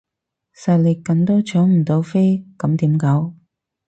[0.55, 3.35] 實力緊都搶唔到飛咁點搞？